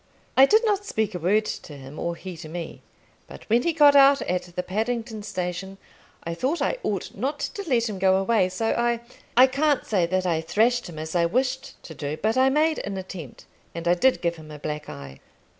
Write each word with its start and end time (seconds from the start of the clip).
I 0.35 0.47
did 0.47 0.65
not 0.65 0.83
speak 0.83 1.13
a 1.13 1.19
word 1.19 1.45
to 1.45 1.77
him, 1.77 1.99
or 1.99 2.15
he 2.15 2.35
to 2.37 2.49
me; 2.49 2.81
but 3.27 3.47
when 3.51 3.61
he 3.61 3.71
got 3.71 3.95
out 3.95 4.23
at 4.23 4.41
the 4.55 4.63
Paddington 4.63 5.21
Station, 5.21 5.77
I 6.23 6.33
thought 6.33 6.59
I 6.59 6.79
ought 6.81 7.11
not 7.13 7.37
to 7.39 7.69
let 7.69 7.87
him 7.87 7.99
go 7.99 8.15
away, 8.15 8.49
so 8.49 8.69
I 8.71 9.01
I 9.37 9.45
can't 9.45 9.85
say 9.85 10.07
that 10.07 10.25
I 10.25 10.41
thrashed 10.41 10.89
him 10.89 10.97
as 10.97 11.15
I 11.15 11.27
wished 11.27 11.75
to 11.83 11.93
do; 11.93 12.17
but 12.17 12.35
I 12.35 12.49
made 12.49 12.79
an 12.79 12.97
attempt, 12.97 13.45
and 13.75 13.87
I 13.87 13.93
did 13.93 14.21
give 14.23 14.37
him 14.37 14.49
a 14.49 14.57
black 14.57 14.89
eye. 14.89 15.19